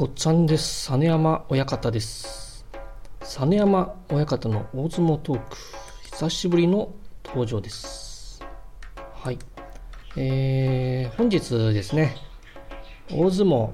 [0.00, 0.90] ごっつぁんです。
[0.90, 2.64] 実山親方です。
[3.20, 5.58] 実山親方の大相撲トーク、
[6.04, 8.42] 久しぶりの登場です。
[9.12, 9.38] はい。
[10.16, 12.16] えー、本日ですね、
[13.10, 13.72] 大相撲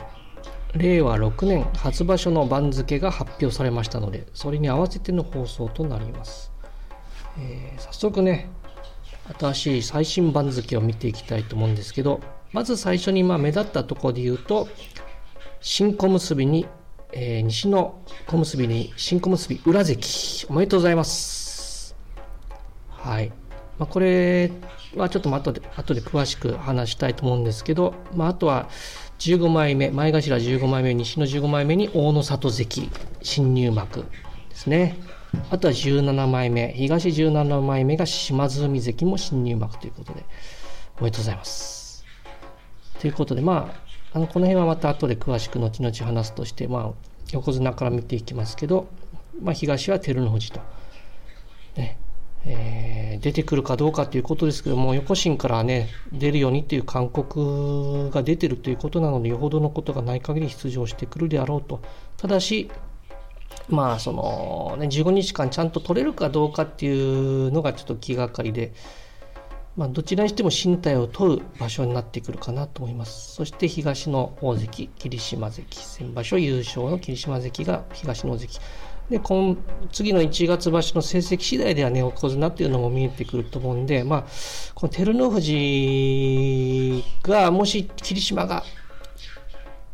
[0.75, 6.51] 令和6年初場所の番付が発表されましたので、それに合わせての放送となります。
[7.39, 8.51] えー、早速ね、
[9.39, 12.21] 新しい最新番付を見ていきたいと思うんですけど、
[12.51, 14.67] まず最初にま目立ったところで言うと、
[15.69, 16.65] 新小結に、
[17.13, 21.97] えー、西の小結に新小結裏関、おめでとうございます。
[22.89, 23.33] はい。
[23.77, 24.53] まあ、これ
[24.95, 28.69] はちょっと後で後で詳しく話したいと思うんですけど、まあ、あとは
[29.19, 32.91] 15枚目、前頭15枚目、西の15枚目に大野里関、
[33.23, 34.03] 新入幕
[34.51, 34.97] ですね。
[35.51, 40.25] あとは17枚目、東17枚目が島津海関も新入幕ということで、
[41.01, 42.05] おめでとうございます。
[43.01, 43.86] ということで、まあ、
[44.17, 46.93] あのこの辺はまた後で詳しく後々話すとして、まあ、
[47.33, 48.89] 横綱から見ていきますけど、
[49.43, 50.61] まあ、東は照ノ富士と、
[51.77, 51.99] ね
[52.47, 61.83] えー、出てくるかどうかということですけども横審からね出るようにという勧告が出てるということなのでよほどのことがない限り出場してくるであろうと
[62.17, 62.71] ただし
[63.69, 68.73] まあそのね15日間ちゃんと取れるかどうかっていうのがちょっと気がかりで。
[69.77, 73.35] まあ、どちらにしても身体を問う場所になってくるかなと思います。
[73.35, 78.61] そして東の大関、霧島関、先場所優勝の霧島関が東の大関。
[79.11, 79.57] で、今、
[79.93, 84.25] 次の1月場所の成績次第ではね、横綱っていうのも見えてくると思うんで、まあ、
[84.75, 88.65] この照ノ富士が、もし霧島が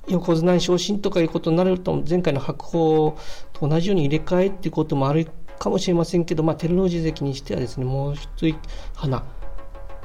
[0.07, 3.17] 横綱に昇進とかいうことになると、前回の白鵬
[3.53, 8.55] と同じように入れ替えっていうこともあるかもしれませんけど、まあ、照ノ富士関にしてはですね、もう一
[8.95, 9.25] 花、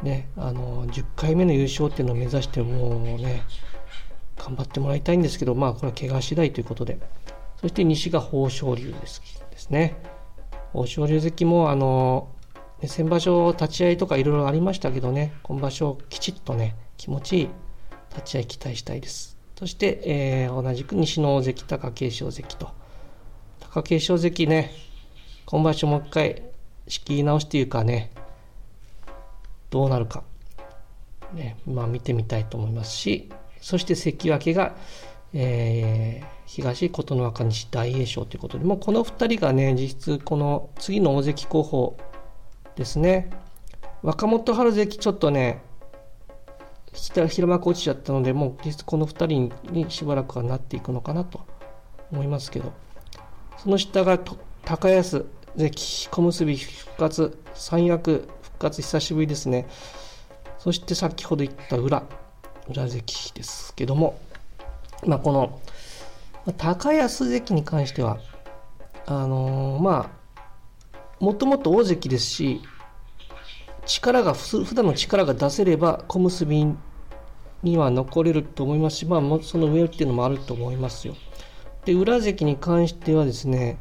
[0.04, 3.44] ね、あの10回目の優勝っていうのを目指してもうね
[4.38, 7.00] 頑張ってもらいたいんですけどまあこれは怪我次第ということで。
[7.60, 9.98] そして西が豊昇龍ですですね。
[10.74, 12.30] 豊昇龍関もあの
[12.86, 17.50] 先場所立ち合いとかいろいろありましたけどね今場所きちっとね気持ちいい
[18.12, 19.38] 立ち合い期待したいです。
[19.58, 22.70] そして、えー、同じく西の大関貴景勝関と。
[23.74, 24.72] 貴景勝関ね
[25.48, 26.44] 今場所もう一回
[26.88, 28.12] 仕切り直しというかね
[29.70, 30.24] どうなるか、
[31.34, 33.30] ねまあ、見てみたいと思いますし
[33.62, 34.76] そして関脇が、
[35.34, 41.98] えー、東琴ノ若西大栄翔ということでもうこの2人がね実質この次の大関候補
[42.76, 43.32] ですね。
[44.04, 45.64] 若元春関ちょっとね
[46.94, 51.42] 平幕落ちちゃったのでもう実質この2人にしばらくはなっていくのかなと
[52.12, 52.72] 思いますけど。
[53.58, 54.20] その下が
[54.64, 59.68] 高安関小結復活三役活久しぶりですね。
[60.58, 62.04] そして先ほど言った裏、
[62.70, 64.20] 裏関ですけども、
[65.06, 65.60] まあ、この、
[66.58, 68.20] 高安関に関しては、
[69.06, 70.44] あのー、まあ、
[71.20, 72.62] もともと大関ですし、
[73.86, 76.46] 力が、普段の力が出せれば、小結
[77.64, 81.16] には残れると思いますし、まあ、その上っていうのもあると思いますよ。
[81.86, 83.78] で、裏関に関してはですね、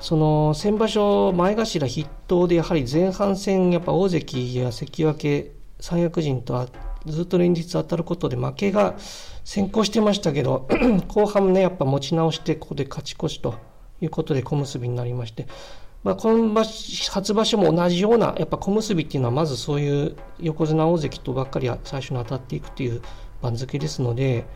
[0.00, 5.50] その先場所前頭筆頭でやはり前半戦やっぱ大関や関脇
[5.80, 6.68] 三役陣とは
[7.06, 8.96] ずっと連日当たることで負けが
[9.44, 10.68] 先行してましたけど
[11.08, 13.54] 後半ねやっぱ持ち直してここで勝ち越しと
[14.00, 15.46] いうことで小結になりまして、
[16.04, 23.02] まあ、今場初場所も同じようなやっぱ小結っていうのはまずそういう横綱大関とばっかり最初に当たっていくという
[23.40, 24.46] 番付ですので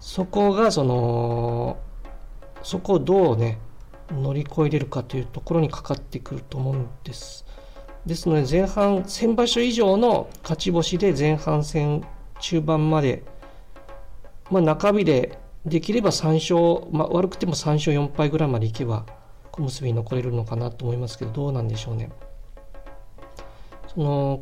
[0.00, 1.78] そこがその
[2.62, 3.58] そこをどうね
[4.10, 7.44] 乗り越えれるかというところにかかってくると思うんです。
[8.06, 12.04] ですので前半1000場所以上の勝ち星で前半戦
[12.40, 13.22] 中盤まで、
[14.50, 19.06] まあ、中日でできれば3勝、まあ、悪くても3勝4敗ぐらいまでいけば
[19.50, 22.10] 小結に残れるのかなと思いますけどどうなんでしょうね。
[23.94, 24.40] その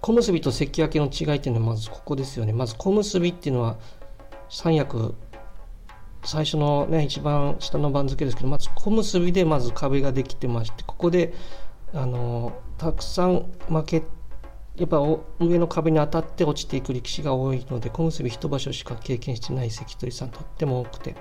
[0.00, 2.52] 小結と関脇の違いっていうのはまずここですよね。
[2.52, 3.76] まず小結っていうのは
[4.48, 5.14] 三役
[6.24, 11.34] 最初のね一番下の番付ですけどまず小結でまず壁ができてましてここで
[11.92, 14.02] あのたくさん負け
[14.76, 14.98] やっぱ
[15.38, 21.14] 上の壁に当たって落ちていく力士が多いので小結一場所しか経験してない関取さんとっても多くて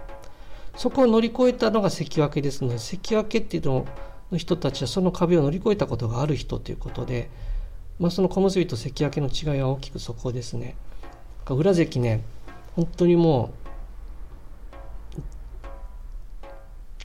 [0.75, 3.86] そこを乗り越えたのが関脇ですので関脇っていうの
[4.31, 7.30] の人たちはその壁を乗り越えたことがある人ということで、
[8.00, 10.75] まあ、その小結と関脇の違いは大きくそこですね。
[11.50, 12.24] 裏関ね
[12.75, 13.60] 本当にもう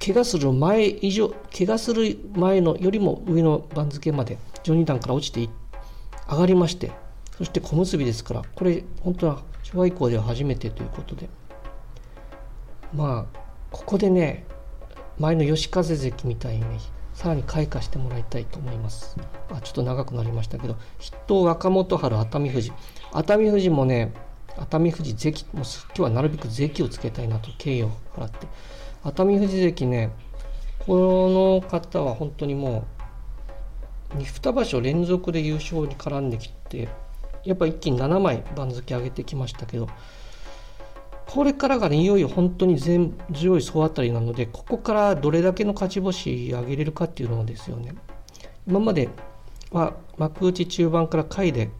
[0.06, 5.48] 怪我する前以上、怪我する前のよりも上の番付まで、12段から落ちて
[6.30, 6.92] 上がりまして、
[7.36, 11.28] そして小結ですから、これ、本当は昭和以降では初めてということで、
[12.94, 13.38] まあ
[13.72, 14.46] ここでね
[15.18, 16.78] 前の吉風関みたいにね
[17.14, 19.16] さらに開花してもらいたいと思います。
[19.50, 22.72] あちょっと長くなりましたけど筆頭若元春熱海富士。
[23.12, 24.12] 熱海富士もね
[24.56, 28.46] 熱海富士関もう今日はなるべく関をつけたいなと敬意を払って。
[29.06, 30.10] 熱海富士関ね
[30.80, 32.84] この方は本当にも
[34.14, 36.88] う2場所連続で優勝に絡んできて
[37.44, 39.88] やっぱ一気に7枚番付上げてきましたけど
[41.26, 47.94] これからがね、いよいよ本当に全強い総当たりなので、ここからどれだけの勝ち星上げれるかっていうのですよね。
[48.66, 49.08] 今まで
[49.72, 51.70] は幕内中盤から下位で、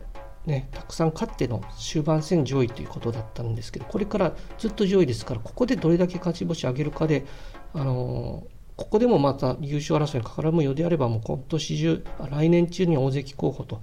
[0.47, 7.27] ね、たくさん勝っての終盤戦上位ということだったんですけど、これからずっと上位ですから、ここでどれだけ勝ち星上げるかで、
[7.75, 8.47] あの、
[8.77, 13.83] ここでもまた優勝争いに絡むようであれば、もう今年中、来年中に大関候補と、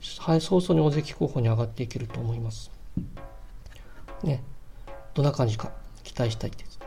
[0.00, 2.70] 早々に大関候補に上がっていけると思います。
[4.22, 4.42] ね、
[5.12, 5.70] どんな感じか
[6.02, 6.78] 期待したいです。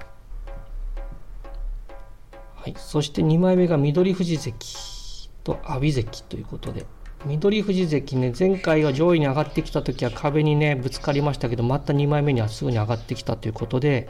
[2.56, 6.86] はい、そして2枚目が緑富士関と阿炎関ということで
[7.28, 14.10] 緑富士関ね前回は上位に上がってきた時は壁にねぶつかりましたけどまた2枚目にはすぐに上がってきたということで、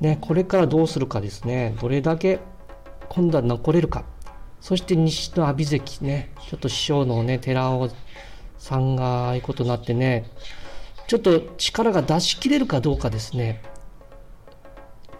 [0.00, 1.76] ね、これからどうするかですね。
[1.80, 2.40] どれだけ
[3.08, 4.04] 今度は残れるか。
[4.60, 7.90] そして西の阿炎関ねちょっと師匠のね寺尾
[8.58, 10.30] さんがああいうことになってね
[11.08, 13.62] ちょっと力が出し切れるかどうかですね。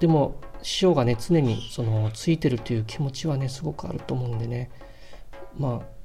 [0.01, 4.71] でも、師匠がね、常にそのついてるという気持ちはね、すごくあると思うんでね、
[5.57, 6.02] まあ、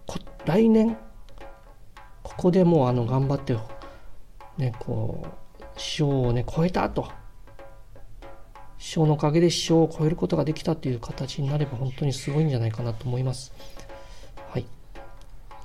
[0.47, 0.97] 来年、
[2.23, 3.55] ここでもうあの頑張って、
[4.57, 7.07] ね、こう、師匠をね、超えたと。
[8.79, 13.53] 師匠のおかげで師匠を超えることができたという形になれば本当にすごいんじゃないかなと思います。
[14.49, 14.65] はい。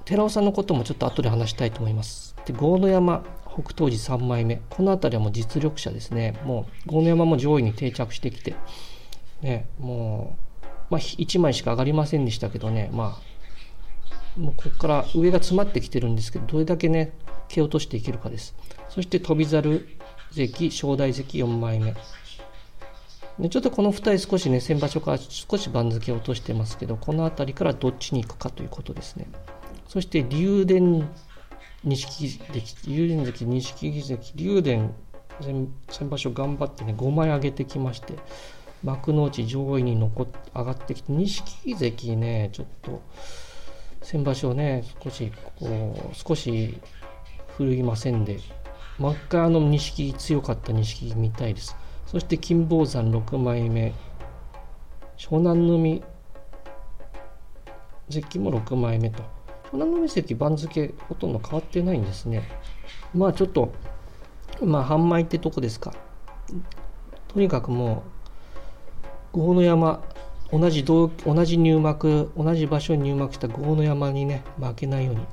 [0.04, 2.34] 寺尾さんのこともちょっと後で話したいと思います。
[2.44, 8.54] で、郷野山北東寺3枚目この辺りはもう実力者ですねもう豪ノ山も上位に定着してきて
[9.42, 13.31] ねもう、まあ、1枚しか上がりませんでしたけどねまあ
[14.36, 17.12] もうここから上が詰まってきてるんですけどどれだけね
[17.48, 18.54] 蹴落としていけるかです。
[18.88, 19.86] そして翔猿
[20.32, 21.94] 関正代関4枚目。
[23.38, 29.26] でちょっとこの2人少しね先場所から少し番付を落としてますけどこの辺りからどっちに行くかということですね。
[29.88, 31.08] そして竜電
[31.84, 34.94] 錦関、竜電関、錦関、竜電、
[35.90, 38.14] 先場所頑張ってね、5枚上げてきまして、
[38.84, 43.02] 幕内上位に残っ上がってきて、錦関ね、ちょっと、
[44.02, 46.80] 先場所ね、少し、こう、少し
[47.56, 48.38] 振るいませんで、
[48.98, 51.76] 真っ赤の錦木強かった錦木みたいです。
[52.06, 53.94] そして金峰山6枚目、
[55.16, 56.02] 湘南の海
[58.10, 59.22] 関も6枚目と。
[59.72, 62.42] 湘南海関番付ほとんど変わってないんですね。
[63.14, 63.72] まあちょっと、
[64.62, 65.94] まあ半枚ってとこですか。
[67.28, 68.02] とにかくも
[69.32, 70.02] う、郷野山、
[70.52, 75.26] 同じ同同じ入幕、同じ場所に入幕した郷野山にね、負けないように、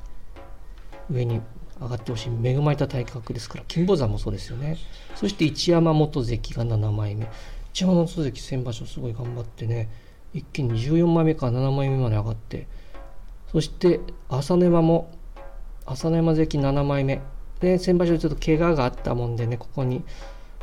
[1.11, 1.41] 上に
[1.79, 2.29] 上がってほしい。
[2.41, 4.77] 恵まれた体格ですから、金峰山もそうですよね。
[5.15, 7.27] そして一山本関が7枚目。
[7.73, 9.89] 一山本関先場所すごい頑張ってね、
[10.33, 12.67] 一気に14枚目から7枚目まで上がって、
[13.51, 15.11] そして朝寝間も
[15.85, 17.19] 朝寝山関7枚目
[17.59, 20.03] で先場所ちょっと怪我があったもんでねここに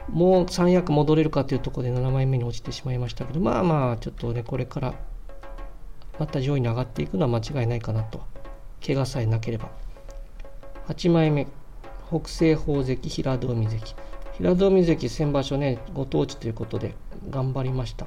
[0.09, 4.95] もう三役戻れるかというところで7枚目に落ちてしまいましたけどまあまあちょっとねこれから
[6.19, 8.23] また上位に上がっていくのは間違いないかなと。
[8.85, 9.71] 怪我さえなければ。
[10.89, 11.47] 8枚目。
[12.09, 13.95] 北西宝関平戸海関。
[14.39, 16.95] 平戸海関先場所ねご当地ということで
[17.31, 18.07] 頑張りました。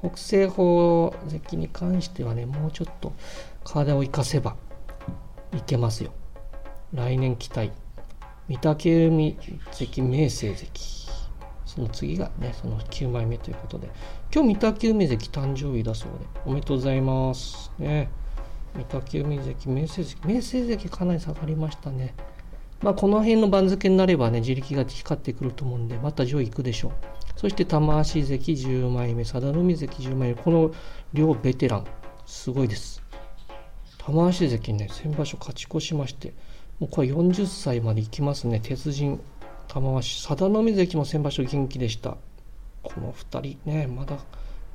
[0.00, 3.12] 北西宝関に関してはねもうちょっと
[3.64, 4.56] 体を生かせば
[5.56, 6.12] いけますよ。
[6.92, 7.72] 来年期待。
[8.48, 9.36] 御嶽海
[9.72, 11.08] 関、明生関。
[11.66, 13.90] その次がね、その9枚目ということで。
[14.34, 17.70] 今日御嶽海関誕生日だそうで、おめでとうございます。
[17.78, 18.08] ね。
[18.74, 20.26] 御嶽海関、明生関。
[20.26, 22.14] 明生関かなり下がりましたね。
[22.80, 26.92] まあ、この辺の番付になればね、自力が光ってくると思うんで、また上位行くでしょう。
[27.36, 30.70] そして玉足関10枚目、佐田の海関10枚目、この
[31.12, 31.84] 両ベテラン、
[32.24, 33.02] すごいです。
[34.08, 36.32] 玉鷲関ね先場所勝ち越しまして
[36.80, 38.60] もうこれ40歳までいきますね。
[38.60, 39.20] 鉄人
[39.66, 40.26] 玉鷲。
[40.26, 42.16] 佐田の海関も先場所元気でした。
[42.82, 44.16] この2人ねまだ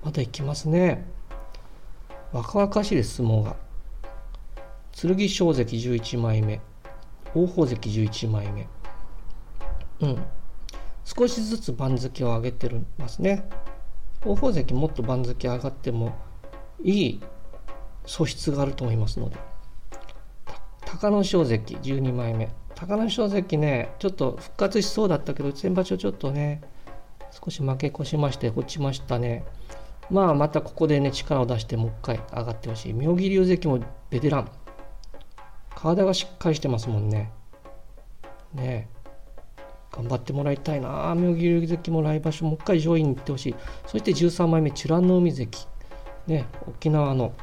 [0.04, 1.06] まだいきますね。
[2.34, 3.56] 若々しいです相撲が。
[4.92, 6.60] 剣翔関11枚目。
[7.34, 8.68] 王鵬関11枚目。
[10.02, 10.24] うん。
[11.06, 13.50] 少しずつ番付を上げてるますね。
[14.26, 16.14] 王鵬関もっと番付上がっても
[16.84, 17.22] いい
[18.06, 19.53] 素質があると思いますので。
[20.94, 26.62] 隆の勝関12枚目隆の勝関ねちょっと復活しそうだったけど先場所ちょっとね
[27.32, 29.44] 少し負け越しまして落ちましたね。
[30.12, 32.94] まあまたここでね力を出してもう一回上がってほしい。
[32.94, 33.80] 妙義龍関も
[34.12, 34.52] ベテラン。
[35.76, 37.32] 体がしっかりしてますもんね。
[38.54, 38.88] ね
[39.92, 41.16] 頑張ってもらいたいな。
[41.16, 43.56] 妙義龍関も来場所もう一回上位に行ってほしい。
[43.88, 45.68] そして13枚目、美ら海関。
[46.28, 47.34] ね、沖縄の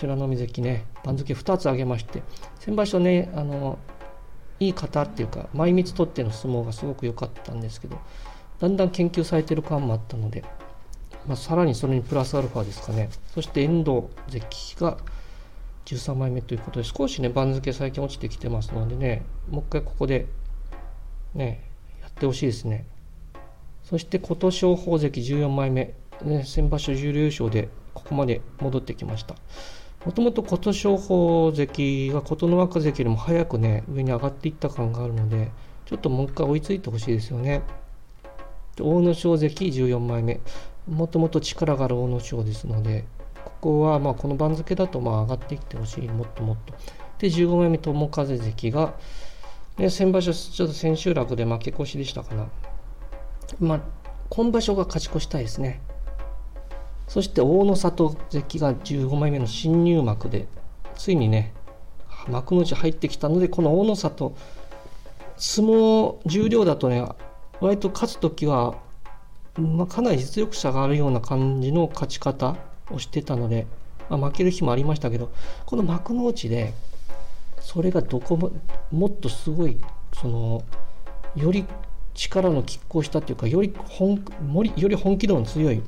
[0.00, 2.22] 美ら海関ね、番付2つ上げまして、
[2.64, 3.78] 先場所ね、あの、
[4.58, 7.98] いい方っていうか、前密取っての相撲がすごく良かったんですけど、
[8.58, 10.42] だんだん研究されてる感もあったので、
[11.26, 13.10] まあ、さらにそれにプラスアルファですかね。
[13.34, 14.96] そして遠藤関が
[15.84, 20.24] 13枚目ということで、少しね、番付最近落ちてきてますのでね、もう一回ここで、
[21.34, 21.68] ね、
[22.00, 22.86] やってほしいですね。
[23.82, 25.92] そして琴勝峰関14枚目、
[26.22, 29.34] ね、先場所重量優勝でここまで戻ってきました。
[30.04, 35.50] もともと琴勝峰関が琴ノ若関よりも早くね、上に上がっていった感があるので、
[35.86, 37.62] ちょっともう一回追いついてほしいですよね。
[38.80, 40.40] 阿武咲関14枚目。
[40.86, 43.06] もともと力がある阿武咲ですので、
[43.44, 46.74] ここはまあこの番付だとまあ上がっていってほしい、もっともっと。
[47.18, 48.94] で、15枚目、友風関が、
[49.78, 52.48] ね、先場所、ちょっと千秋楽で負け越しでしたかな。
[53.58, 53.80] まあ、
[54.28, 55.80] 今場所が勝ち越したいですね。
[57.08, 60.46] そして大野里関が15枚目の新入幕で、
[60.96, 61.52] ついにね、
[62.28, 64.34] 幕の内入ってきたので、この大野里、
[65.36, 67.06] 相撲重量だとね、
[67.60, 68.76] 割と勝つ時は、
[69.56, 72.56] まあ、かなり実力差があるような感じの勝ち方
[72.90, 73.66] をしてたので、
[74.08, 75.30] まあ、負ける日もありましたけど、
[75.66, 76.72] この幕の内で、
[77.60, 78.50] それがどこも、
[78.90, 79.78] もっとすごい、
[80.12, 80.62] その、
[81.36, 81.64] より
[82.14, 84.24] 力の拮抗したというか、より本
[84.76, 85.82] より本気度の強い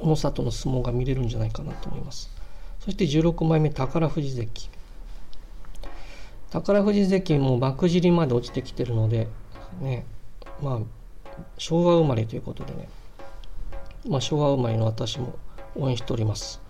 [0.00, 2.30] 小野里の相撲が見れるんじゃないかなと思います。
[2.80, 4.70] そして16枚目、宝富士関。
[6.50, 9.28] 宝富士関も幕尻まで落ちてきてるので、
[9.80, 10.06] ね、
[10.62, 10.78] まあ、
[11.58, 12.88] 昭和生まれということでね、
[14.08, 15.36] まあ、昭和生まれの私も
[15.74, 16.60] 応援しております。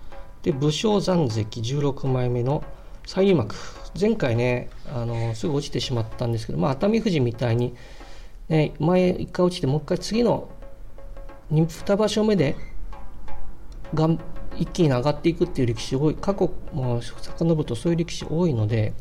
[0.43, 2.65] で、武将山関16枚目の
[3.07, 3.55] 最入幕。
[3.99, 7.75] 前回ね、あのすぐ落ちてしまったんですけど、まあ、熱海富士みたいに、
[8.49, 10.49] ね、前1回落ちて、もう1回次の
[11.53, 12.57] 2場所目で
[13.97, 14.21] がん
[14.57, 18.93] 一気に上がっていくっていう歴史多い、過去も遡るとそういう歴史多いので、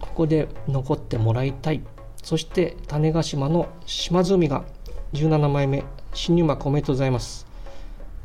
[0.00, 1.82] ここで残ってもらいたい。
[2.22, 4.64] そして種子島の島津海が
[5.12, 7.46] 17枚目、新入幕おめでとうございます。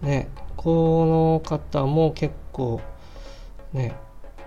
[0.01, 2.81] ね、この方も結構
[3.73, 3.93] ね、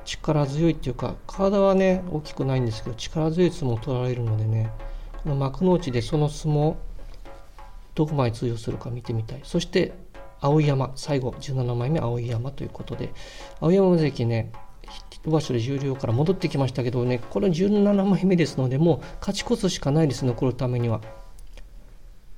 [0.05, 4.71] 力強いっていうか、体はね、大きくないんですけど、力強い相撲を取られるのでね、
[5.23, 6.75] この幕内でその相撲、
[7.95, 9.41] どこまで通用するか見てみたい。
[9.45, 9.93] そして、
[10.51, 13.13] 碧山、最後、17枚目、碧山ということで、
[13.61, 14.53] 青山関ね、
[15.11, 21.01] 一場所で重量から戻ってきましたけどね、これ17枚目ですので、もう勝ち越すしかないです、残るためには。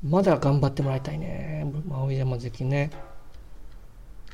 [0.03, 2.91] まだ頑張ってもらいたいね、青山関ね。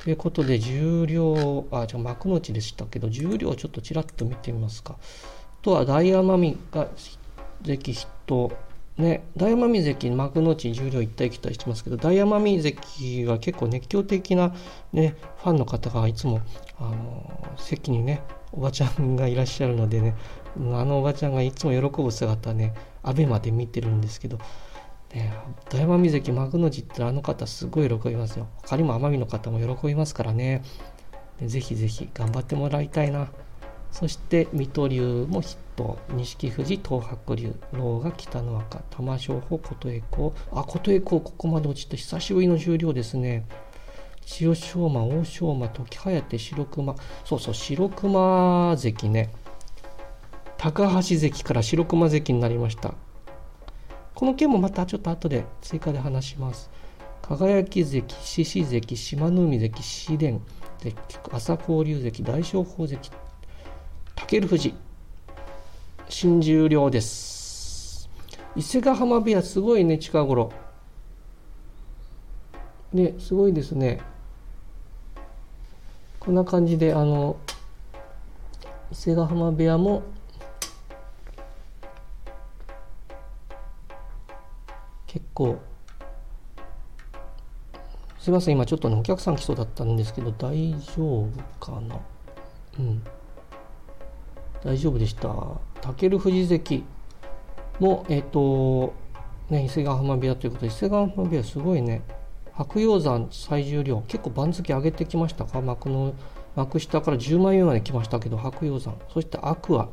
[0.02, 4.96] ということで、重量、あ、じゃ幕内でしたけど、重量ちょっとちらっと見てみますか。
[4.98, 6.88] あとは大奄美が
[7.64, 8.50] 関筆頭。
[8.98, 14.54] ね、大奄美関、幕内重量行ったり来たりしてますけど、大奄美関が結構熱狂的な、
[14.92, 16.40] ね、ファンの方がいつも、
[16.78, 18.22] あの、席にね、
[18.52, 20.14] おばちゃんがいらっしゃるのでね、
[20.56, 24.38] あのおばちゃんがいつも喜ぶ姿ね、アベマで見てるんですけど、
[25.14, 25.32] ね、
[25.70, 28.48] 大奄美関幕の内ってあの方すごい喜びますよ。
[28.62, 30.62] 他にも奄美の方も喜びますからね。
[31.40, 33.28] ぜひぜひ頑張ってもらいたいな。
[33.92, 40.30] そして水戸龍も筆頭、錦富士、東白龍、狼が北の若、玉正穂、琴恵光。
[40.50, 43.44] あ、琴恵光ここまで落ちて久しぶりの重量ですね。
[44.24, 46.96] 千代翔馬、大翔馬、時颯、白熊。
[47.26, 49.30] そうそう、白熊関ね。
[50.56, 52.94] 高橋関から白熊関になりました。
[54.14, 56.70] この件もまたちょっと後で追加で話します。
[57.20, 60.40] 輝関、獅子関、島の海関、紫蓮、
[61.30, 63.10] 朝交流関、大正宝関、
[64.28, 64.74] 武富士、
[66.08, 68.08] 新十両です。
[68.56, 70.52] 伊勢ヶ浜部屋、すごいね、近頃。
[72.92, 74.00] ね、すごいですね。
[76.18, 77.36] こんな感じで、あの、
[78.90, 80.02] 伊勢ヶ浜部屋も
[85.06, 85.58] 結構
[88.18, 91.28] すいません今ちょっとねお客さん来そうだったんですけど大丈夫
[91.60, 91.98] かな？
[92.78, 93.02] うん
[94.64, 95.28] 大丈夫でした。
[95.28, 96.84] 武富士関。
[97.80, 98.94] もえっ、ー、と
[99.50, 102.02] ね伊勢ヶ浜部屋ということで伊勢ヶ浜部屋すごいね。
[102.52, 104.00] 白鷹山最重量。
[104.02, 105.60] 結構番付上げてきましたか？
[105.60, 106.14] 幕の
[106.54, 108.96] 幕下から10万円まで来ましたけど白鷹山。
[109.12, 109.88] そしてアクア。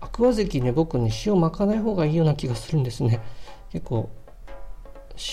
[0.00, 3.20] アクア関ね僕ね塩巻かない方がいいような気がするんですね。
[3.70, 4.08] 結構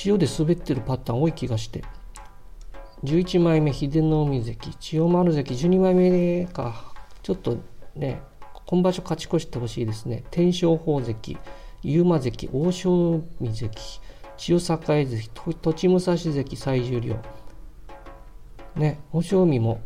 [0.05, 1.83] 塩で滑ってるパターン多い気がして。
[3.03, 4.75] 11枚目秀ノ海関。
[4.79, 6.93] 千代丸関12枚目か。
[7.21, 7.57] ちょっと
[7.95, 8.21] ね
[8.65, 10.23] 今場所勝ち越してほしいですね。
[10.31, 11.37] 天正鵬関
[11.83, 14.01] 勇馬関欧勝海関
[14.37, 17.15] 千代栄関栃武蔵関最重量。
[18.75, 19.81] ね欧勝海も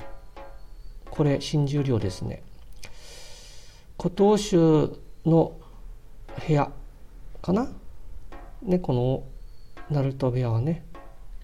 [1.11, 2.43] これ新重量ですね。
[4.01, 5.59] 古東州の
[6.47, 6.71] 部屋
[7.41, 7.67] かな？
[8.63, 9.23] ねこの
[9.89, 10.85] 鳴門部屋はね。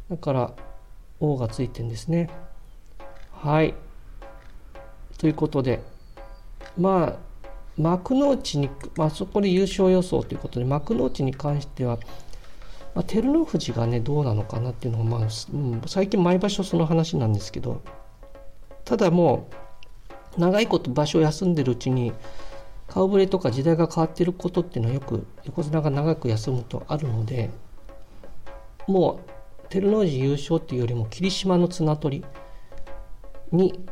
[0.09, 0.53] だから
[1.19, 2.29] 王がついてんですね。
[3.33, 3.73] はい。
[5.17, 5.81] ということで
[6.77, 7.25] まあ
[7.77, 11.97] 幕内に、まあ、そこで優勝予想ということで幕内に関しては、
[12.93, 17.81] まあ、照ノ富士がねどうなのかなっていうのが、まあ、うん、最近毎場所その話なんですけど
[18.85, 19.49] ただも
[20.37, 22.13] う長いこと場所を休んでるうちに
[22.87, 27.49] 顔ぶれとか時代が変わってることっていうのはよく横綱が長く休むとあるので
[28.87, 29.19] も
[29.65, 32.25] う照ノ富士優勝っていうよりも霧島の綱取り
[33.51, 33.83] に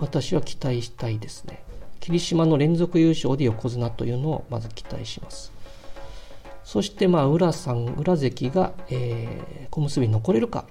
[0.00, 1.63] 私は期待したいですね。
[2.04, 5.50] 霧島の連続優勝で横綱というのをまず期待します。
[6.62, 10.66] そしてまあ浦さん浦関が、えー、小結に残れるか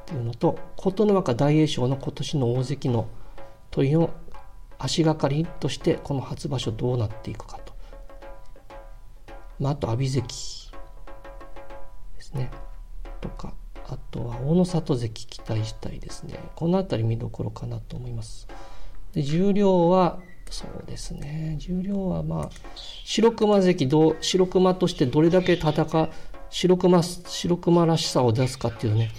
[0.00, 3.08] っていうのと琴ノ若大栄翔の今年の大関の
[3.70, 4.08] 問いの
[4.78, 7.74] 足がかりとしてこの初場所どうなっていくかと。
[9.58, 10.22] まあ、あと阿炎関
[12.16, 12.50] ですね。
[13.20, 13.52] とか
[13.86, 16.38] あとは大野里関期待したいですね。
[16.56, 18.48] この辺り見どころかなと思います。
[19.12, 20.20] で重量は
[20.50, 21.56] そうですね。
[21.58, 22.50] 重量はまあ
[23.04, 26.08] 白熊関ど白熊としてどれだけ戦う
[26.50, 29.10] 白熊白熊らしさを出すかっていうね。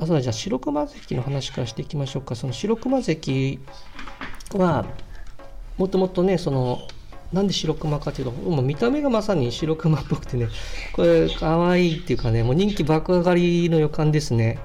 [0.00, 2.36] あそうじゃあ白熊関の話からしていきましょうか。
[2.36, 3.58] その白熊関
[4.54, 4.86] は
[5.76, 6.80] もともとねその
[7.32, 10.48] なんで白熊かっていうともう見た目がまさに白熊っぽくてね
[10.94, 14.58] これ可愛いっていうかねもう人気爆上がりの予感ですね。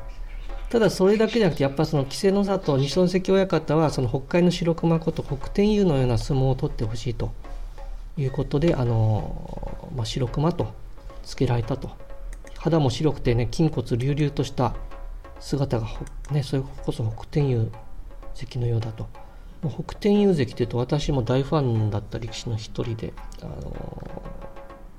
[0.73, 7.31] ただそれだけじゃなくてやっぱその稀勢の里二所関親方はその北海の白熊こと北天佑のような相撲を取ってほしいと。
[8.17, 10.73] いうことであの、まあ、白熊と
[11.23, 11.91] 付けられたと。
[12.57, 14.73] 肌も白くてね筋骨隆々とした
[15.39, 15.87] 姿が
[16.31, 17.71] ねそれこそ北天佑
[18.33, 19.07] 関のようだと。
[19.69, 24.23] 北天佑関というと私も大ファンだった力士の一人であの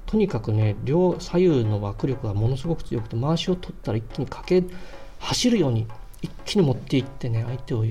[0.07, 4.75] とにかくね両左右の握力がものすごく強くて回しを取ったら一気に駆け
[5.25, 5.87] 走るように
[6.23, 7.85] 一気に持っていってね相手を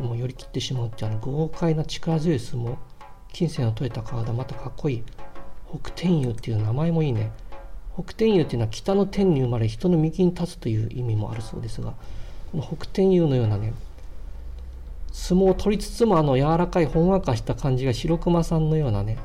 [0.00, 2.76] もう寄り切ってしまうっていうあの豪快な力強い相撲
[3.32, 5.02] 金銭を取れた体またかっこいい。
[5.80, 7.32] 北天佑っていう名前もいいね。
[7.94, 11.94] 北天佑っていうのは北の天に生まれ人の右に立つという意味もあるそうですが
[12.50, 13.74] この北天佑のようなね
[15.12, 19.18] 相撲を取りつつもあの柔らかいほんわかした感じが白熊さんのようなね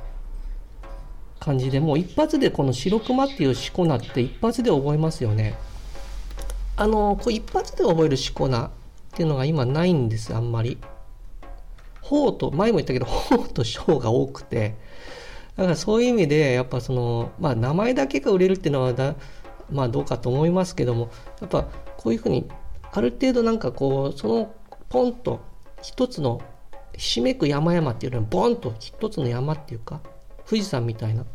[1.39, 5.55] 感じでもう一発でこの白熊っていうしこ名って一発で覚えますよね。
[6.77, 8.69] あの、こう一発で覚えるしこ名っ
[9.15, 10.77] ていうのが今ないんです、あんまり。
[12.01, 14.75] ほうと、前も言ったけど、ほうとしょうが多くて、
[15.55, 19.15] だからそういう意味で、やっぱその、まあ名前だけが売れるっていうのはだ、
[19.71, 21.09] まあどうかと思いますけども、
[21.41, 21.63] やっぱ
[21.97, 22.47] こういうふうに、
[22.93, 24.53] ある程度なんかこう、その
[24.89, 25.39] ポンと
[25.81, 26.41] 一つの
[26.95, 29.99] ひしめく山々っていうのはボンと一つの山っていうか、
[30.47, 31.25] 富士山みたいな、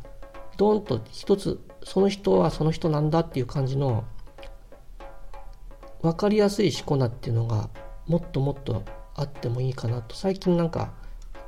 [0.57, 4.05] ドンと一つ、その人はその人なんだっていう感じの
[6.03, 7.71] 分かりやすいしこ名っていうのが
[8.07, 8.83] もっともっと
[9.15, 10.93] あってもいいかなと最近なんか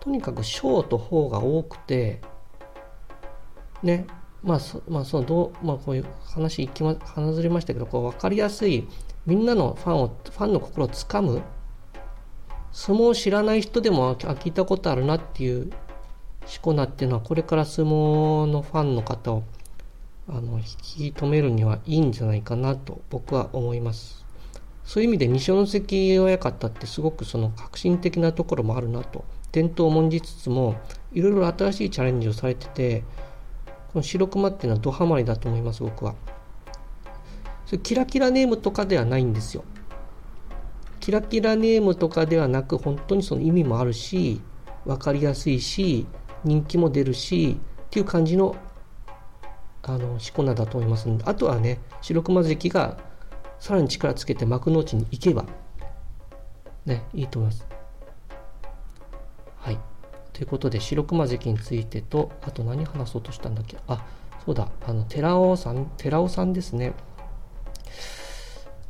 [0.01, 2.21] とにかく小と方が多くて
[3.83, 4.07] ね
[4.43, 8.87] まあそ,、まあ、そのどう、まあ、こういう話いきま話ずれましたけどこう分かりやすい
[9.27, 11.43] みんなのファンをファンの心をつかむ
[12.71, 15.73] 相撲を知らない人でも聞いたことあるなっていう
[16.47, 19.45] しこ名っていうのはこれから相撲のファンの方を
[20.29, 20.65] あの引
[21.13, 24.24] き止めるにはいいんじゃないかなと僕は思います。
[24.85, 29.25] そういう意味で西尾関親方ってすごくその革新的なところもあるなと。
[29.51, 30.75] 伝統を重んじつつも
[31.13, 33.05] いろいろ新しいチャレンジをされてて
[33.93, 36.17] この白熊っていうのはドハマりだと思います僕は。
[37.67, 39.65] それキラキラネームとかではないんですよ。
[40.99, 44.41] キラキラネームとかではなく本当にその意味もあるし
[44.85, 46.07] 分かりやすいし
[46.43, 48.57] 人気も出るしっていう感じの
[49.83, 51.25] あのしこ名だと思いますので。
[51.27, 52.99] あとはね白熊関が
[53.65, 55.47] さらに力つけて幕の内に行けば、
[56.85, 57.67] ね、いいと思います。
[59.57, 59.79] はい。
[60.35, 63.79] ということで、白熊関についてと、あと何話そうとしたんだっけ？
[63.89, 64.05] あ、
[64.45, 66.93] そうだ、あの、寺尾さん、寺尾さんですね。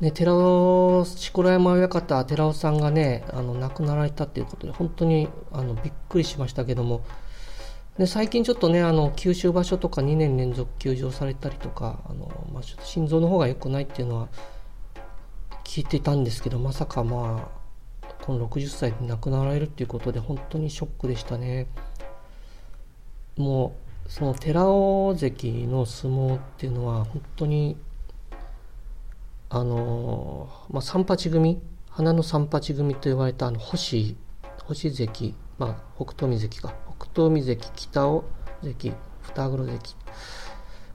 [0.01, 7.05] ね、寺尾、錣山親方、寺尾さんがね、あの、亡くなられたっていうことで、本当に、あの、びっくりしましたけども、
[7.97, 14.29] で最近ちょっとねあの九州場所とか2年連続休場されたりとかあの、まあ、心臓の方が良くないっていうのは
[15.65, 21.67] 聞いてたんですけどまさかまあこの60歳で亡くなられるっていうことで本当にショックでしたね。
[23.37, 23.75] も
[24.07, 27.77] うその寺尾関の相撲っていうのは本当に
[29.51, 34.17] あのまあ三八組花の三八組と言われたあの星
[34.65, 36.75] 星関まあ北東海関か。
[36.99, 38.25] 北東海関北尾
[38.63, 39.97] 関二黒関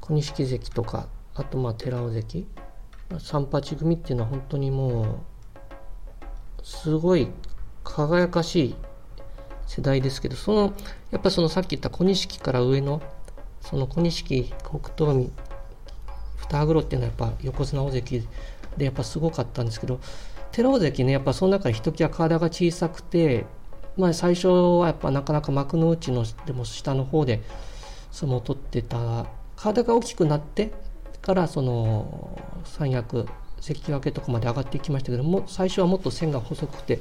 [0.02, 2.48] 小錦関とかあとまあ寺尾関。
[3.18, 5.20] 三八組っていうのは本当にもう
[6.64, 7.30] すごい
[7.84, 8.76] 輝かしい
[9.66, 10.74] 世代ですけどその
[11.12, 13.02] やっぱそのさっき言った小錦から上の
[13.62, 15.32] その小錦北東海
[16.38, 18.28] 二黒っていうのはやっぱ横綱大関
[18.78, 20.00] でやっぱすごかったんですけど
[20.52, 23.46] 寺尾関ねやっぱその中でひときわ体が小さくて
[23.98, 27.42] まあ最初はやっぱなかなか幕の内のでも下の方で
[28.12, 30.72] 相撲を取ってた体が大きくなって
[31.22, 32.29] からその
[32.70, 33.28] 三役
[33.60, 37.00] 関脇とかまで上がってきましたけども最初はもっと線が細くて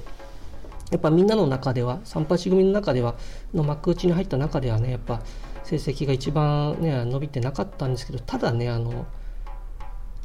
[0.90, 3.14] やっぱみんなの中では三八組の中では
[3.54, 5.22] の幕内に入った中ではねやっぱ
[5.62, 9.06] 成績が一番ね伸びてなかったんですけどただねあの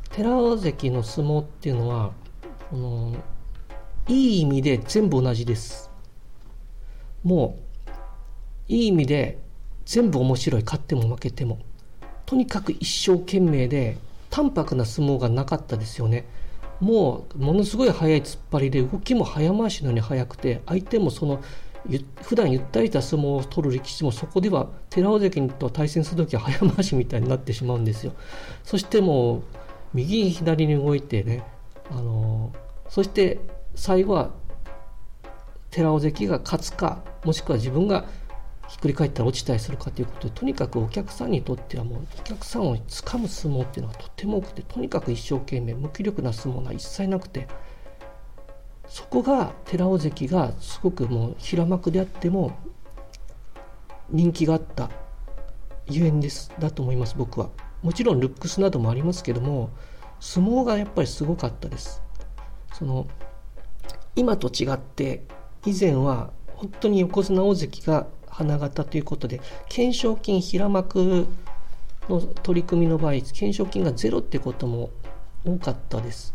[0.10, 2.12] 寺尾関の相撲っていうのは
[2.69, 3.15] この
[4.08, 5.89] いい意味で全部同じです。
[7.23, 7.91] もう
[8.67, 9.39] いい意味で
[9.86, 10.63] 全部面白い。
[10.63, 11.60] 勝っても負けても。
[12.25, 13.97] とにかく一生懸命で
[14.34, 16.26] 淡白な相撲がなかったですよね。
[16.80, 21.39] もうものすごい速い突っ張りで動きも早回しのように速くて相手もその
[22.24, 28.13] 普段ゆったりした相撲を取る力士もそこでは寺尾関と対戦する時は早回しみたいになってしまうんですよ。
[28.63, 29.43] そしてもう
[29.93, 31.43] 右左に動いてね
[31.91, 32.52] あの
[32.89, 33.39] そして
[33.76, 34.32] 最後は
[35.69, 38.06] 寺尾関が勝つかもしくは自分が
[38.67, 47.47] ひっくり返ったら落ちたりするかということでとにかくお客さんにとってはもうお客さんをつかむ相撲っていうのがとても多くてとにかく一生懸命無気力な相撲が一切なくて
[48.88, 52.58] そこが寺尾関がすごくもう平幕であっても
[54.10, 54.89] 人気があった
[55.88, 57.49] ゆえんですだと思います僕は。
[57.82, 59.69] もちろんルックスなどもありますけども
[60.19, 62.02] 相撲がやっぱりすごかったです。
[62.73, 63.08] その
[64.15, 65.26] 今と違って
[65.65, 71.28] 以前は本当に横綱大関が花形ということで懸賞金平幕
[72.10, 74.89] の取り組みの場合懸賞金がゼロってことも
[75.46, 76.34] 多かったです。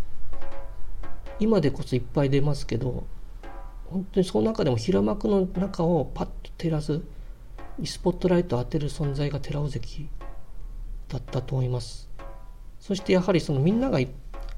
[1.41, 3.05] 今でこそいっぱい出ますけど
[3.87, 7.01] 本当にその中でも平幕の中をパッと照らす
[7.85, 10.09] スポットライトを当てる存在が寺尾関
[11.09, 12.09] だったと思います。
[12.81, 13.99] そしてやはりそのみんなが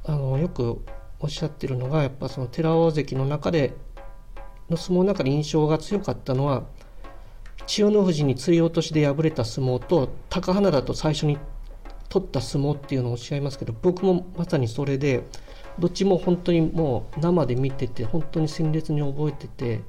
[0.04, 0.82] あのよく
[1.18, 3.74] おっしゃってるのがやっぱその寺尾関の中で
[4.70, 6.64] の相撲の中で印象が強かったのは
[7.70, 11.38] 千代の富士に釣り落としで敗れた相撲と高花だと最初に
[12.08, 15.22] 取った相撲っていうのをおっしゃいますけど僕もまさにそれで
[15.78, 19.82] どっちも本当にもう生で見てて本当に鮮烈に覚えてて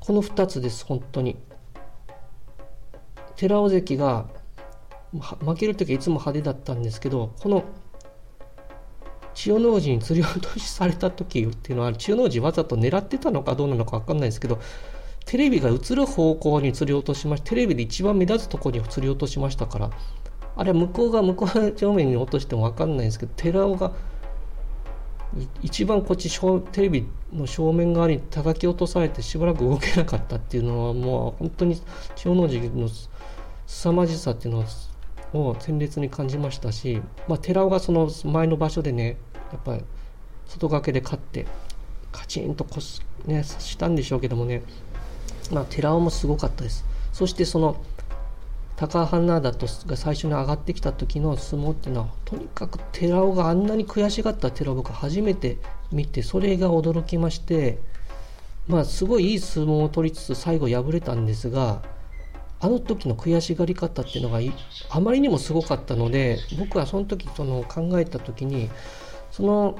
[0.00, 1.38] この2つです本当に。
[3.36, 4.26] 寺尾関が
[5.40, 7.64] 負ける時はいつも派手だったんですけどこの
[9.32, 14.58] 千代の富士に釣り落としされた時っていうのは千代の富士わざと狙ってたのかどうなのか分かんないですけど
[15.28, 19.90] テレビが映る方向に釣り落としましたテレビで一番目立つところに釣り落としましたから
[20.56, 23.92] あれは向こうが向こう正面に落としても分かんないんですけど寺尾が
[25.60, 26.30] 一番こっち
[26.72, 31.76] テレビの正面側に叩き落とされてしばらく動けなかったっていうのはもう本当に
[32.16, 32.88] 千代の富士の
[33.66, 34.64] 凄まじさっていうの
[35.34, 39.18] を鮮烈に感じましたし、まあ、寺尾がその前の場所でね
[39.52, 39.84] やっぱり
[40.46, 41.46] 外掛けで勝って
[42.12, 44.62] カチンとこす、ね、したんでしょうけどもね、
[45.50, 46.84] まあ、寺尾もすごかったです。
[47.12, 47.76] そしてその
[48.78, 55.58] 高花田とが最初に上がってきた時の相撲っていうのはとにかく寺尾があんなに悔しがった寺尾僕初めて
[55.90, 57.80] 見てそれが驚きまして
[58.68, 61.82] まあすごいいい相撲を取りつつ最後敗れたんですが
[62.60, 64.38] あの時の悔しがり方っていうのが
[64.90, 68.70] あまりにもすごかったので僕はその時その考えた時に
[69.32, 69.76] その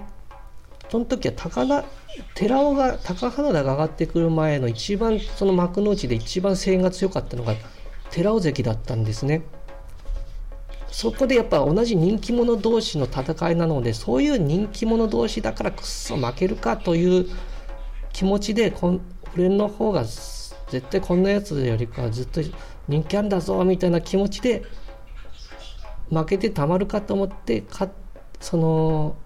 [0.90, 1.84] その時は高田
[2.34, 7.54] 寺尾が高花田が上がってくる前の一番その幕内で一番声援が強かったのが
[8.10, 9.42] 寺尾関だったんですね。
[10.90, 17.28] そこでやっぱ同じ人気者同士の戦いなのでそういう人気者同士だからくっそ負けるかという
[18.12, 19.00] 気持ちでこん
[19.36, 22.40] 俺の方が絶対こんなやつよりかずっと
[22.88, 24.64] 人気あんだぞみたいな気持ちで
[26.10, 27.88] 負けてたまるかと思ってか
[28.40, 29.16] その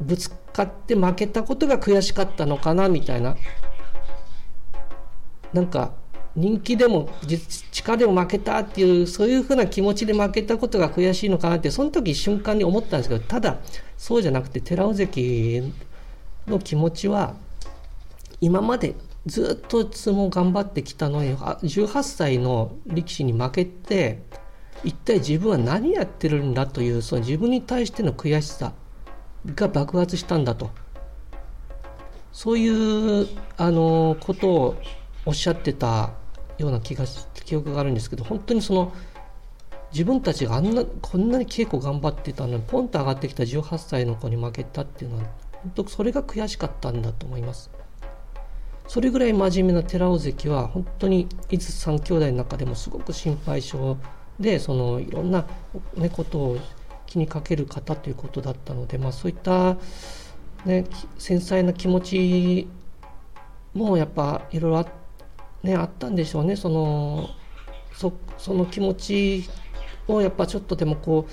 [0.00, 3.36] ぶつかって負けたことが悔しかったのかなみたいな。
[5.52, 5.92] なんか
[6.36, 7.08] 人気でも
[7.72, 13.58] 力でも負けたっていうそういうふうな気持ちで負けたことが悔しいのかなってその時瞬間に思ったんですけどただ
[13.98, 15.72] そうじゃなくて寺尾関
[16.46, 17.34] の気持ちは
[18.40, 18.94] 今まで
[19.26, 24.22] ずっと相撲頑張ってきたのに18歳の力士に負けて
[24.84, 28.72] 一体自分は何やってるんだというその自分に対しての悔しさ。
[29.46, 30.70] が爆発したんだと
[32.32, 34.76] そういうあのことを
[35.26, 36.10] おっしゃってた
[36.58, 37.04] ような気が
[37.44, 38.92] 記憶があるんですけど本当にその
[39.92, 45.24] 自分たちがあんなこんなに稽古頑張ってたのにポンと上がってきた18歳の子に負けたっていうのは
[45.62, 47.70] 本当それが悔しかったんだと思います。
[48.86, 53.96] それぐらい真面目な寺尾関は本当に伊豆三兄弟の中でもすごく心配性
[54.40, 55.46] でそのいろんな、
[55.94, 56.58] ね、ことを
[57.10, 59.76] 気にかける方ということだったので、まあ、そういった、
[60.64, 60.86] ね、
[61.18, 62.68] 繊細な気持ち
[63.74, 64.86] もやっぱいろいろあ,、
[65.64, 66.54] ね、あったんでしょうね。
[66.54, 67.28] その
[67.92, 69.50] そその気持ち
[70.06, 71.26] をやっぱちょっとでもこ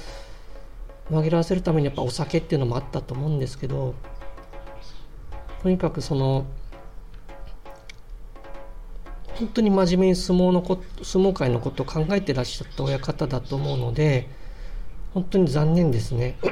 [1.10, 3.94] う紛らわせるためにやっぱお酒っていうのもあったと思うんですけど
[5.62, 6.46] とにかくその
[9.36, 14.28] 本当に真面目に相撲のこ相撲界のことを考えてらっしゃった親方だと思うので
[15.13, 16.38] 本当に残念ですね。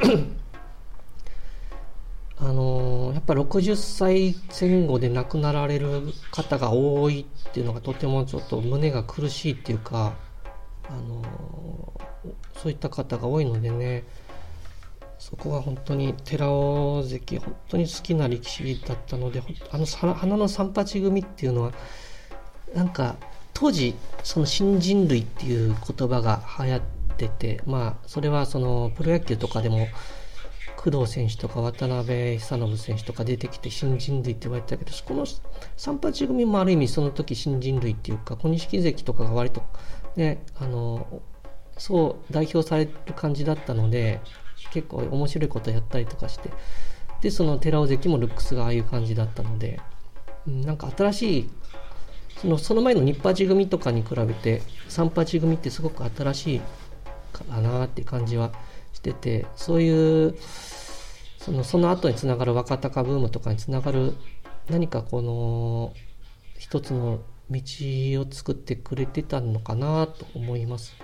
[2.37, 10.13] あのやっぱ60歳前後で亡くなられる方が多いっていうのがとてもちょっと胸が苦しいっていうか、
[10.89, 11.21] あの
[12.57, 14.03] そういった方が多いのでね
[15.17, 19.41] そこは本当に寺尾関本当に好きな力士だったので
[19.71, 21.71] あの花の三八組っていうのは
[22.75, 23.15] なんか
[23.53, 29.87] 当時その新人類っていう言葉が流行っててまあそれはそのプロ野球とかでも
[30.77, 35.25] 工藤選手とか渡辺久信選手とか出てきて新人類って言われてたけどこの
[35.75, 39.63] 三八組もある意味その時新人類っていうか小錦関とかが割と
[40.15, 41.21] ねあの
[41.77, 44.21] そう代表される感じだったので
[44.71, 46.51] 結構面白いことやったりとかして
[47.21, 49.79] でその寺尾関もルックスがああいう感じだったので、
[50.47, 51.49] うん、なんか新しい
[52.37, 56.61] そのその前の日八組とかに比べて三八組ってすごく新しい
[57.43, 58.51] かなっていう感じは
[58.93, 60.35] しててそういう
[61.37, 64.15] そのその後につながる若隆ブームとかにつながる
[64.69, 65.93] 何かこの
[66.57, 67.19] 一つの
[67.49, 67.61] 道
[68.21, 70.95] を作ってくれてたのかなと思います。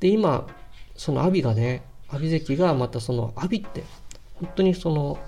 [0.00, 0.46] で今
[0.96, 3.84] その阿炎がね阿炎関がまたその阿炎って
[4.34, 5.18] 本当にその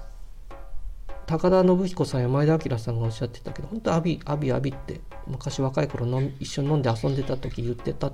[1.27, 8.11] 高田信彦さんや前田明さんがおっしゃってたけど本当アビアビアビって昔若い頃の一緒に飲んで遊んでた時言ってた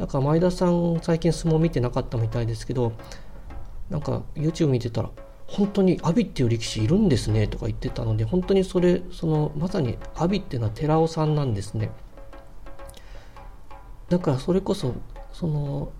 [0.00, 2.94] だか前田さん最近相撲見てなかったみたいですけど
[3.90, 5.10] なんか YouTube 見てたら
[5.46, 11.90] 本当に阿炎っていう力士いるんですねとか言ってたので本当にそれそのまさに阿炎っていうのは寺尾さんなんですね。
[14.08, 14.94] だからそれこそ
[15.34, 15.92] その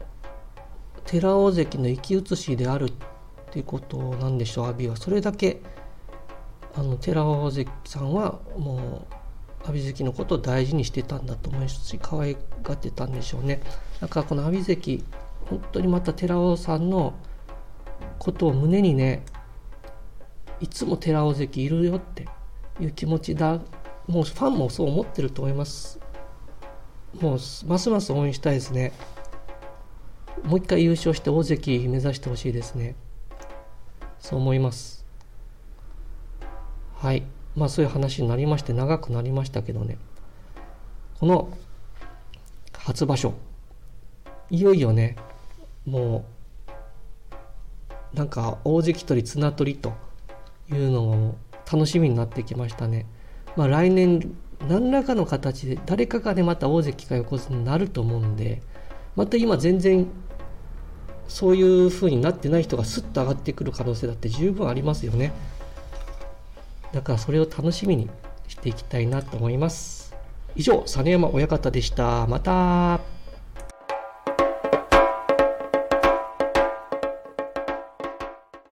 [1.04, 2.92] 寺尾関の生き写しであるっ
[3.50, 4.96] ていうことなんでしょう阿炎は。
[4.96, 5.60] それだけ
[6.74, 9.19] あの寺尾関さんはもう
[9.64, 13.60] 阿炎関のことを大事にしてたんだと思いますし可愛がってたんでしょうね。
[14.00, 15.04] だからこの阿炎関
[15.46, 17.14] 本当にまた寺尾さんの
[18.18, 19.22] ことを胸にね
[20.60, 22.28] いつも寺尾関いるよって
[22.80, 23.60] いう気持ちだ。
[24.06, 26.00] もうファンもそう思ってると思います。
[27.20, 28.92] もうますます応援したいですね。
[30.42, 32.96] もう一回優勝して大関目指してほしいですね。
[34.18, 35.06] そう思います。
[36.96, 37.24] はい。
[37.56, 39.98] まあそういう話になりまして長くなりましたけどね
[41.18, 41.50] この
[42.78, 43.34] 初場所
[44.50, 45.16] いよいよね
[45.86, 46.24] も
[48.14, 49.92] うなんか大関取り綱取りと
[50.70, 51.36] いうのも
[51.70, 53.06] 楽しみになってきましたね。
[53.56, 54.34] まあ、来年
[54.68, 58.62] 何らかの形で誰かがねまた大関か横綱になると思うんで
[59.16, 60.06] また今全然
[61.28, 65.32] そういう風になってない人がスッと上がってくる可能性だって十分ありますよね。
[66.92, 68.08] だからそれを楽しみに
[68.48, 70.16] していきたいなと思います。
[70.56, 72.26] 以上、実山親方でした。
[72.26, 73.19] また。